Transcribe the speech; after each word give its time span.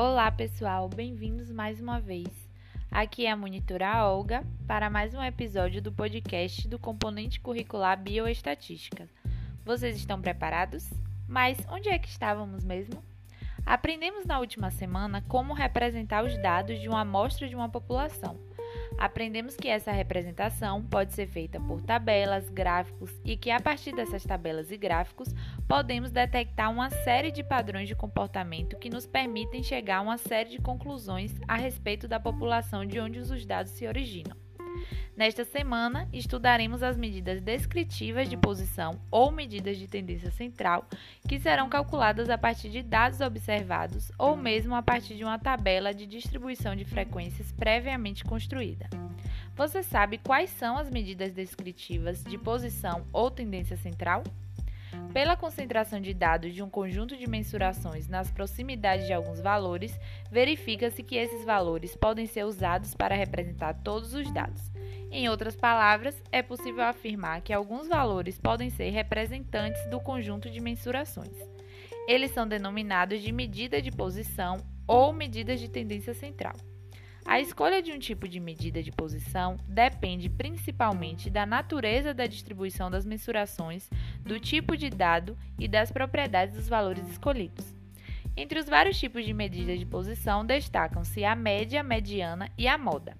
Olá, 0.00 0.30
pessoal, 0.30 0.88
bem-vindos 0.88 1.50
mais 1.50 1.80
uma 1.80 2.00
vez. 2.00 2.28
Aqui 2.88 3.26
é 3.26 3.32
a 3.32 3.36
monitora 3.36 4.06
Olga 4.06 4.44
para 4.64 4.88
mais 4.88 5.12
um 5.12 5.20
episódio 5.20 5.82
do 5.82 5.90
podcast 5.90 6.68
do 6.68 6.78
componente 6.78 7.40
curricular 7.40 8.00
Bioestatística. 8.00 9.08
Vocês 9.64 9.96
estão 9.96 10.20
preparados? 10.20 10.88
Mas 11.26 11.58
onde 11.68 11.88
é 11.88 11.98
que 11.98 12.06
estávamos 12.06 12.62
mesmo? 12.62 13.02
Aprendemos 13.66 14.24
na 14.24 14.38
última 14.38 14.70
semana 14.70 15.20
como 15.22 15.52
representar 15.52 16.24
os 16.24 16.40
dados 16.40 16.78
de 16.78 16.88
uma 16.88 17.00
amostra 17.00 17.48
de 17.48 17.56
uma 17.56 17.68
população. 17.68 18.38
Aprendemos 18.98 19.54
que 19.54 19.68
essa 19.68 19.92
representação 19.92 20.82
pode 20.82 21.14
ser 21.14 21.28
feita 21.28 21.60
por 21.60 21.80
tabelas, 21.80 22.50
gráficos 22.50 23.12
e 23.24 23.36
que 23.36 23.48
a 23.48 23.60
partir 23.60 23.94
dessas 23.94 24.24
tabelas 24.24 24.72
e 24.72 24.76
gráficos 24.76 25.28
podemos 25.68 26.10
detectar 26.10 26.68
uma 26.68 26.90
série 26.90 27.30
de 27.30 27.44
padrões 27.44 27.86
de 27.86 27.94
comportamento 27.94 28.76
que 28.76 28.90
nos 28.90 29.06
permitem 29.06 29.62
chegar 29.62 29.98
a 29.98 30.02
uma 30.02 30.18
série 30.18 30.50
de 30.50 30.58
conclusões 30.58 31.32
a 31.46 31.56
respeito 31.56 32.08
da 32.08 32.18
população 32.18 32.84
de 32.84 32.98
onde 32.98 33.20
os 33.20 33.46
dados 33.46 33.70
se 33.70 33.86
originam. 33.86 34.47
Nesta 35.18 35.44
semana, 35.44 36.08
estudaremos 36.12 36.80
as 36.80 36.96
medidas 36.96 37.40
descritivas 37.40 38.30
de 38.30 38.36
posição 38.36 39.00
ou 39.10 39.32
medidas 39.32 39.76
de 39.76 39.88
tendência 39.88 40.30
central, 40.30 40.86
que 41.26 41.40
serão 41.40 41.68
calculadas 41.68 42.30
a 42.30 42.38
partir 42.38 42.70
de 42.70 42.84
dados 42.84 43.20
observados 43.20 44.12
ou 44.16 44.36
mesmo 44.36 44.76
a 44.76 44.80
partir 44.80 45.16
de 45.16 45.24
uma 45.24 45.36
tabela 45.36 45.92
de 45.92 46.06
distribuição 46.06 46.76
de 46.76 46.84
frequências 46.84 47.50
previamente 47.50 48.22
construída. 48.22 48.88
Você 49.56 49.82
sabe 49.82 50.18
quais 50.18 50.50
são 50.50 50.78
as 50.78 50.88
medidas 50.88 51.32
descritivas 51.32 52.22
de 52.22 52.38
posição 52.38 53.04
ou 53.12 53.28
tendência 53.28 53.76
central? 53.76 54.22
Pela 55.12 55.36
concentração 55.36 56.00
de 56.00 56.14
dados 56.14 56.54
de 56.54 56.62
um 56.62 56.70
conjunto 56.70 57.16
de 57.16 57.28
mensurações 57.28 58.06
nas 58.06 58.30
proximidades 58.30 59.08
de 59.08 59.12
alguns 59.12 59.40
valores, 59.40 59.98
verifica-se 60.30 61.02
que 61.02 61.16
esses 61.16 61.44
valores 61.44 61.96
podem 61.96 62.24
ser 62.24 62.44
usados 62.44 62.94
para 62.94 63.16
representar 63.16 63.74
todos 63.82 64.14
os 64.14 64.30
dados. 64.30 64.77
Em 65.10 65.28
outras 65.28 65.56
palavras, 65.56 66.22
é 66.30 66.42
possível 66.42 66.84
afirmar 66.84 67.40
que 67.40 67.52
alguns 67.52 67.88
valores 67.88 68.38
podem 68.38 68.68
ser 68.68 68.90
representantes 68.90 69.84
do 69.88 70.00
conjunto 70.00 70.50
de 70.50 70.60
mensurações. 70.60 71.36
Eles 72.06 72.30
são 72.30 72.46
denominados 72.46 73.22
de 73.22 73.32
medida 73.32 73.80
de 73.80 73.90
posição 73.90 74.58
ou 74.86 75.12
medidas 75.12 75.60
de 75.60 75.68
tendência 75.68 76.12
central. 76.12 76.54
A 77.24 77.40
escolha 77.40 77.82
de 77.82 77.92
um 77.92 77.98
tipo 77.98 78.26
de 78.26 78.40
medida 78.40 78.82
de 78.82 78.90
posição 78.90 79.58
depende 79.66 80.30
principalmente 80.30 81.28
da 81.28 81.44
natureza 81.44 82.14
da 82.14 82.26
distribuição 82.26 82.90
das 82.90 83.04
mensurações, 83.04 83.90
do 84.20 84.40
tipo 84.40 84.74
de 84.76 84.88
dado 84.88 85.36
e 85.58 85.68
das 85.68 85.92
propriedades 85.92 86.54
dos 86.54 86.68
valores 86.68 87.06
escolhidos. 87.10 87.76
Entre 88.34 88.58
os 88.58 88.66
vários 88.66 88.98
tipos 88.98 89.26
de 89.26 89.34
medida 89.34 89.76
de 89.76 89.84
posição 89.84 90.44
destacam-se 90.44 91.24
a 91.24 91.34
média, 91.34 91.80
a 91.80 91.84
mediana 91.84 92.50
e 92.56 92.66
a 92.66 92.78
moda. 92.78 93.14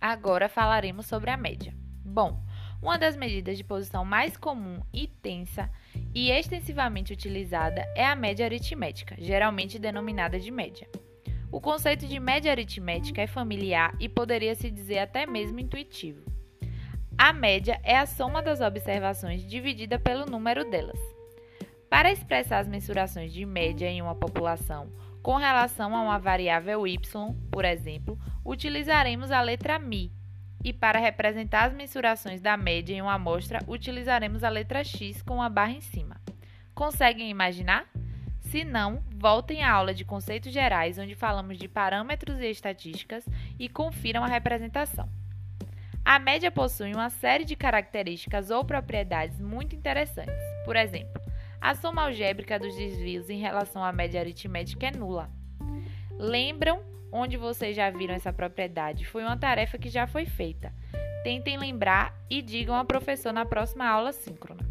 Agora 0.00 0.48
falaremos 0.48 1.06
sobre 1.06 1.30
a 1.30 1.36
média. 1.36 1.74
Bom, 2.02 2.42
uma 2.80 2.98
das 2.98 3.16
medidas 3.16 3.58
de 3.58 3.64
posição 3.64 4.04
mais 4.04 4.36
comum 4.36 4.80
e 4.92 5.06
tensa 5.06 5.70
e 6.14 6.30
extensivamente 6.30 7.12
utilizada 7.12 7.86
é 7.94 8.06
a 8.06 8.16
média 8.16 8.46
aritmética, 8.46 9.14
geralmente 9.18 9.78
denominada 9.78 10.40
de 10.40 10.50
média. 10.50 10.88
O 11.52 11.60
conceito 11.60 12.06
de 12.06 12.18
média 12.18 12.50
aritmética 12.50 13.20
é 13.20 13.26
familiar 13.26 13.94
e 14.00 14.08
poderia 14.08 14.54
se 14.54 14.70
dizer 14.70 15.00
até 15.00 15.26
mesmo 15.26 15.60
intuitivo. 15.60 16.24
A 17.18 17.32
média 17.34 17.78
é 17.84 17.98
a 17.98 18.06
soma 18.06 18.40
das 18.40 18.62
observações 18.62 19.46
dividida 19.46 19.98
pelo 19.98 20.24
número 20.24 20.70
delas. 20.70 20.98
Para 21.90 22.10
expressar 22.10 22.60
as 22.60 22.68
mensurações 22.68 23.32
de 23.32 23.44
média 23.44 23.86
em 23.86 24.00
uma 24.00 24.14
população 24.14 24.90
com 25.22 25.36
relação 25.36 25.94
a 25.94 26.02
uma 26.02 26.18
variável 26.18 26.86
y, 26.86 26.98
por 27.50 27.64
exemplo, 27.64 28.18
utilizaremos 28.44 29.30
a 29.30 29.40
letra 29.40 29.78
mi, 29.78 30.12
e 30.62 30.72
para 30.72 30.98
representar 30.98 31.64
as 31.64 31.74
mensurações 31.74 32.40
da 32.40 32.56
média 32.56 32.94
em 32.94 33.02
uma 33.02 33.14
amostra, 33.14 33.60
utilizaremos 33.66 34.44
a 34.44 34.48
letra 34.48 34.84
x 34.84 35.22
com 35.22 35.42
a 35.42 35.48
barra 35.48 35.72
em 35.72 35.80
cima. 35.80 36.20
Conseguem 36.74 37.30
imaginar? 37.30 37.86
Se 38.40 38.64
não, 38.64 39.02
voltem 39.16 39.62
à 39.62 39.72
aula 39.72 39.94
de 39.94 40.04
conceitos 40.04 40.52
gerais, 40.52 40.98
onde 40.98 41.14
falamos 41.14 41.56
de 41.56 41.68
parâmetros 41.68 42.40
e 42.40 42.50
estatísticas, 42.50 43.24
e 43.58 43.68
confiram 43.68 44.24
a 44.24 44.26
representação. 44.26 45.08
A 46.04 46.18
média 46.18 46.50
possui 46.50 46.92
uma 46.92 47.10
série 47.10 47.44
de 47.44 47.54
características 47.54 48.50
ou 48.50 48.64
propriedades 48.64 49.40
muito 49.40 49.76
interessantes. 49.76 50.34
Por 50.64 50.74
exemplo, 50.74 51.22
a 51.60 51.74
soma 51.74 52.02
algébrica 52.02 52.58
dos 52.58 52.74
desvios 52.74 53.28
em 53.28 53.38
relação 53.38 53.84
à 53.84 53.92
média 53.92 54.20
aritmética 54.20 54.86
é 54.86 54.90
nula. 54.90 55.30
Lembram 56.18 56.82
onde 57.12 57.36
vocês 57.36 57.76
já 57.76 57.90
viram 57.90 58.14
essa 58.14 58.32
propriedade? 58.32 59.04
Foi 59.04 59.22
uma 59.22 59.36
tarefa 59.36 59.76
que 59.78 59.88
já 59.88 60.06
foi 60.06 60.24
feita. 60.24 60.72
Tentem 61.22 61.58
lembrar 61.58 62.14
e 62.30 62.40
digam 62.40 62.74
ao 62.74 62.84
professor 62.84 63.32
na 63.32 63.44
próxima 63.44 63.86
aula 63.86 64.12
síncrona. 64.12 64.62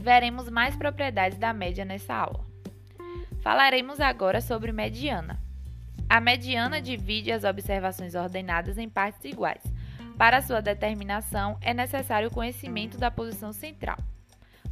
Veremos 0.00 0.48
mais 0.48 0.76
propriedades 0.76 1.36
da 1.36 1.52
média 1.52 1.84
nessa 1.84 2.14
aula. 2.14 2.46
Falaremos 3.42 4.00
agora 4.00 4.40
sobre 4.40 4.70
mediana. 4.70 5.42
A 6.08 6.20
mediana 6.20 6.80
divide 6.80 7.32
as 7.32 7.44
observações 7.44 8.14
ordenadas 8.14 8.78
em 8.78 8.88
partes 8.88 9.24
iguais. 9.24 9.62
Para 10.16 10.42
sua 10.42 10.60
determinação, 10.60 11.58
é 11.60 11.74
necessário 11.74 12.28
o 12.28 12.32
conhecimento 12.32 12.98
da 12.98 13.10
posição 13.10 13.52
central. 13.52 13.98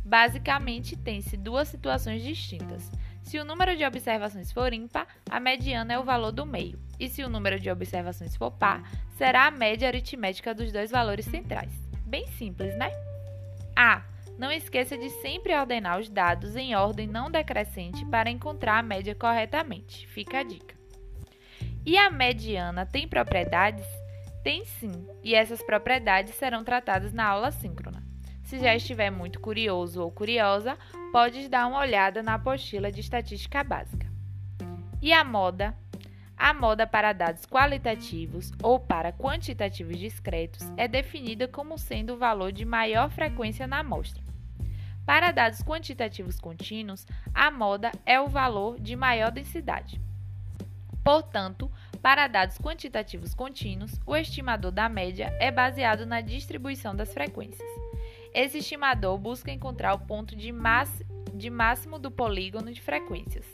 Basicamente, 0.06 0.96
tem-se 0.96 1.36
duas 1.36 1.66
situações 1.66 2.22
distintas. 2.22 2.92
Se 3.24 3.40
o 3.40 3.44
número 3.44 3.76
de 3.76 3.84
observações 3.84 4.52
for 4.52 4.72
ímpar, 4.72 5.08
a 5.28 5.40
mediana 5.40 5.94
é 5.94 5.98
o 5.98 6.04
valor 6.04 6.30
do 6.30 6.46
meio, 6.46 6.78
e 7.00 7.08
se 7.08 7.24
o 7.24 7.28
número 7.28 7.58
de 7.58 7.68
observações 7.68 8.36
for 8.36 8.52
par, 8.52 8.88
será 9.18 9.46
a 9.46 9.50
média 9.50 9.88
aritmética 9.88 10.54
dos 10.54 10.70
dois 10.70 10.92
valores 10.92 11.24
centrais. 11.24 11.72
Bem 12.06 12.24
simples, 12.28 12.76
né? 12.76 12.88
A. 13.74 14.04
Não 14.38 14.52
esqueça 14.52 14.96
de 14.96 15.10
sempre 15.10 15.58
ordenar 15.58 15.98
os 15.98 16.08
dados 16.08 16.54
em 16.54 16.76
ordem 16.76 17.08
não 17.08 17.28
decrescente 17.28 18.04
para 18.04 18.30
encontrar 18.30 18.78
a 18.78 18.82
média 18.82 19.14
corretamente. 19.14 20.06
Fica 20.06 20.38
a 20.38 20.42
dica. 20.44 20.76
E 21.84 21.98
a 21.98 22.10
mediana 22.10 22.86
tem 22.86 23.08
propriedades? 23.08 23.86
Tem 24.44 24.64
sim, 24.64 25.04
e 25.24 25.34
essas 25.34 25.60
propriedades 25.64 26.36
serão 26.36 26.62
tratadas 26.62 27.12
na 27.12 27.26
aula 27.26 27.50
síncrona. 27.50 27.95
Se 28.46 28.60
já 28.60 28.76
estiver 28.76 29.10
muito 29.10 29.40
curioso 29.40 30.00
ou 30.00 30.08
curiosa, 30.08 30.78
pode 31.10 31.48
dar 31.48 31.66
uma 31.66 31.80
olhada 31.80 32.22
na 32.22 32.34
apostila 32.34 32.92
de 32.92 33.00
estatística 33.00 33.64
básica. 33.64 34.06
E 35.02 35.12
a 35.12 35.24
moda? 35.24 35.76
A 36.36 36.54
moda 36.54 36.86
para 36.86 37.12
dados 37.12 37.44
qualitativos 37.44 38.52
ou 38.62 38.78
para 38.78 39.12
quantitativos 39.12 39.98
discretos 39.98 40.62
é 40.76 40.86
definida 40.86 41.48
como 41.48 41.76
sendo 41.76 42.14
o 42.14 42.18
valor 42.18 42.52
de 42.52 42.64
maior 42.64 43.10
frequência 43.10 43.66
na 43.66 43.80
amostra. 43.80 44.22
Para 45.04 45.32
dados 45.32 45.60
quantitativos 45.62 46.38
contínuos, 46.38 47.04
a 47.34 47.50
moda 47.50 47.90
é 48.04 48.20
o 48.20 48.28
valor 48.28 48.78
de 48.78 48.94
maior 48.94 49.32
densidade. 49.32 50.00
Portanto, 51.02 51.68
para 52.00 52.28
dados 52.28 52.58
quantitativos 52.58 53.34
contínuos, 53.34 53.98
o 54.06 54.14
estimador 54.14 54.70
da 54.70 54.88
média 54.88 55.36
é 55.40 55.50
baseado 55.50 56.06
na 56.06 56.20
distribuição 56.20 56.94
das 56.94 57.12
frequências. 57.12 57.85
Esse 58.36 58.58
estimador 58.58 59.16
busca 59.16 59.50
encontrar 59.50 59.94
o 59.94 59.98
ponto 60.00 60.36
de, 60.36 60.52
de 61.32 61.50
máximo 61.50 61.98
do 61.98 62.10
polígono 62.10 62.70
de 62.70 62.82
frequências. 62.82 63.46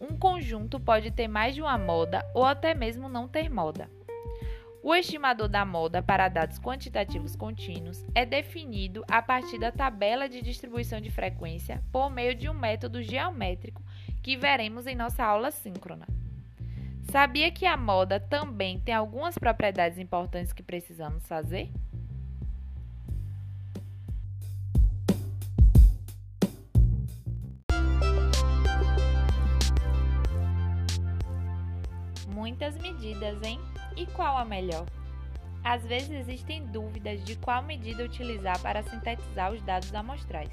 Um 0.00 0.18
conjunto 0.18 0.80
pode 0.80 1.12
ter 1.12 1.28
mais 1.28 1.54
de 1.54 1.62
uma 1.62 1.78
moda 1.78 2.28
ou 2.34 2.44
até 2.44 2.74
mesmo 2.74 3.08
não 3.08 3.28
ter 3.28 3.48
moda. 3.48 3.88
O 4.82 4.92
estimador 4.92 5.46
da 5.46 5.64
moda 5.64 6.02
para 6.02 6.28
dados 6.28 6.58
quantitativos 6.58 7.36
contínuos 7.36 8.04
é 8.12 8.26
definido 8.26 9.04
a 9.08 9.22
partir 9.22 9.56
da 9.56 9.70
tabela 9.70 10.28
de 10.28 10.42
distribuição 10.42 11.00
de 11.00 11.12
frequência 11.12 11.80
por 11.92 12.10
meio 12.10 12.34
de 12.34 12.48
um 12.48 12.54
método 12.54 13.00
geométrico 13.00 13.80
que 14.20 14.36
veremos 14.36 14.88
em 14.88 14.96
nossa 14.96 15.24
aula 15.24 15.52
síncrona. 15.52 16.08
Sabia 17.12 17.52
que 17.52 17.66
a 17.66 17.76
moda 17.76 18.18
também 18.18 18.80
tem 18.80 18.96
algumas 18.96 19.38
propriedades 19.38 19.96
importantes 19.96 20.52
que 20.52 20.62
precisamos 20.62 21.24
fazer? 21.28 21.70
Muitas 32.58 32.76
medidas, 32.78 33.40
hein? 33.44 33.60
E 33.96 34.04
qual 34.06 34.36
a 34.36 34.44
melhor? 34.44 34.84
Às 35.62 35.84
vezes 35.86 36.10
existem 36.10 36.66
dúvidas 36.66 37.22
de 37.22 37.36
qual 37.36 37.62
medida 37.62 38.04
utilizar 38.04 38.60
para 38.60 38.82
sintetizar 38.82 39.52
os 39.52 39.62
dados 39.62 39.94
amostrais. 39.94 40.50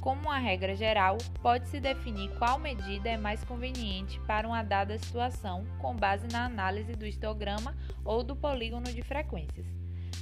Como 0.00 0.20
uma 0.20 0.38
regra 0.38 0.76
geral, 0.76 1.16
pode-se 1.40 1.80
definir 1.80 2.30
qual 2.38 2.58
medida 2.58 3.08
é 3.08 3.16
mais 3.16 3.42
conveniente 3.42 4.20
para 4.26 4.46
uma 4.46 4.62
dada 4.62 4.98
situação 4.98 5.64
com 5.78 5.96
base 5.96 6.26
na 6.30 6.44
análise 6.44 6.92
do 6.92 7.06
histograma 7.06 7.74
ou 8.04 8.22
do 8.22 8.36
polígono 8.36 8.92
de 8.92 9.02
frequências. 9.02 9.66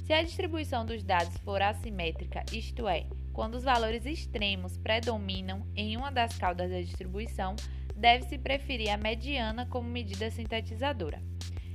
Se 0.05 0.13
a 0.13 0.23
distribuição 0.23 0.85
dos 0.85 1.03
dados 1.03 1.37
for 1.39 1.61
assimétrica, 1.61 2.45
isto 2.53 2.87
é, 2.87 3.05
quando 3.33 3.55
os 3.55 3.63
valores 3.63 4.05
extremos 4.05 4.77
predominam 4.77 5.67
em 5.75 5.97
uma 5.97 6.11
das 6.11 6.37
caudas 6.37 6.71
da 6.71 6.79
distribuição, 6.79 7.55
deve-se 7.99 8.37
preferir 8.37 8.89
a 8.89 8.97
mediana 8.97 9.65
como 9.65 9.89
medida 9.89 10.31
sintetizadora. 10.31 11.21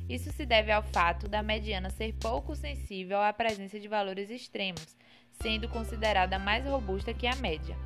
Isso 0.08 0.32
se 0.32 0.46
deve 0.46 0.72
ao 0.72 0.82
fato 0.82 1.28
da 1.28 1.42
mediana 1.42 1.90
ser 1.90 2.14
pouco 2.14 2.56
sensível 2.56 3.20
à 3.20 3.32
presença 3.32 3.78
de 3.78 3.88
valores 3.88 4.30
extremos, 4.30 4.96
sendo 5.30 5.68
considerada 5.68 6.38
mais 6.38 6.64
robusta 6.66 7.12
que 7.12 7.26
a 7.26 7.36
média. 7.36 7.76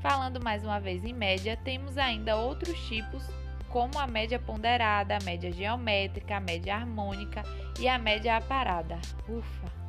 Falando 0.00 0.42
mais 0.42 0.64
uma 0.64 0.78
vez 0.78 1.04
em 1.04 1.12
média, 1.12 1.56
temos 1.56 1.98
ainda 1.98 2.36
outros 2.36 2.78
tipos, 2.86 3.24
como 3.68 3.98
a 3.98 4.06
média 4.06 4.38
ponderada, 4.38 5.16
a 5.16 5.24
média 5.24 5.50
geométrica, 5.50 6.36
a 6.36 6.40
média 6.40 6.76
harmônica 6.76 7.42
e 7.80 7.88
a 7.88 7.98
média 7.98 8.36
aparada. 8.36 8.98
Ufa! 9.28 9.83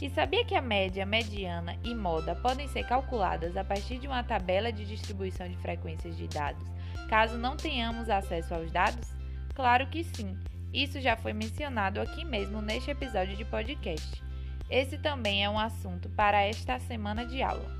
E 0.00 0.10
sabia 0.10 0.44
que 0.44 0.54
a 0.54 0.60
média, 0.60 1.06
mediana 1.06 1.78
e 1.82 1.94
moda 1.94 2.34
podem 2.36 2.68
ser 2.68 2.86
calculadas 2.86 3.56
a 3.56 3.64
partir 3.64 3.98
de 3.98 4.06
uma 4.06 4.22
tabela 4.22 4.70
de 4.70 4.84
distribuição 4.84 5.48
de 5.48 5.56
frequências 5.56 6.16
de 6.16 6.28
dados, 6.28 6.66
caso 7.08 7.38
não 7.38 7.56
tenhamos 7.56 8.10
acesso 8.10 8.54
aos 8.54 8.70
dados? 8.70 9.08
Claro 9.54 9.86
que 9.86 10.04
sim! 10.04 10.36
Isso 10.72 11.00
já 11.00 11.16
foi 11.16 11.32
mencionado 11.32 11.98
aqui 12.00 12.24
mesmo 12.24 12.60
neste 12.60 12.90
episódio 12.90 13.34
de 13.34 13.44
podcast. 13.46 14.22
Esse 14.68 14.98
também 14.98 15.42
é 15.42 15.48
um 15.48 15.58
assunto 15.58 16.10
para 16.10 16.42
esta 16.42 16.78
semana 16.80 17.24
de 17.24 17.42
aula. 17.42 17.76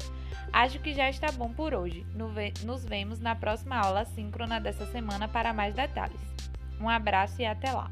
Acho 0.53 0.79
que 0.79 0.95
já 0.95 1.11
está 1.11 1.31
bom 1.33 1.53
por 1.53 1.75
hoje. 1.75 2.07
Nos 2.65 2.85
vemos 2.85 3.21
na 3.21 3.35
próxima 3.35 3.77
aula 3.77 4.07
síncrona 4.07 4.59
dessa 4.59 4.87
semana 4.87 5.29
para 5.29 5.53
mais 5.53 5.75
detalhes. 5.75 6.21
Um 6.81 6.89
abraço 6.89 7.43
e 7.43 7.45
até 7.45 7.71
lá! 7.73 7.91